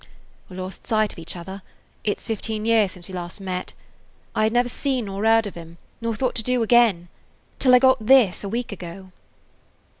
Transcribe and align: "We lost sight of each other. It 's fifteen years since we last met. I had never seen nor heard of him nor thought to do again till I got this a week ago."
"We 0.49 0.57
lost 0.57 0.87
sight 0.87 1.13
of 1.13 1.19
each 1.19 1.35
other. 1.35 1.61
It 2.03 2.19
's 2.19 2.25
fifteen 2.25 2.65
years 2.65 2.91
since 2.93 3.07
we 3.07 3.13
last 3.13 3.39
met. 3.39 3.73
I 4.33 4.45
had 4.45 4.51
never 4.53 4.67
seen 4.67 5.05
nor 5.05 5.23
heard 5.25 5.45
of 5.45 5.53
him 5.53 5.77
nor 6.01 6.15
thought 6.15 6.33
to 6.37 6.41
do 6.43 6.63
again 6.63 7.07
till 7.59 7.75
I 7.75 7.77
got 7.77 8.03
this 8.03 8.43
a 8.43 8.49
week 8.49 8.71
ago." 8.71 9.11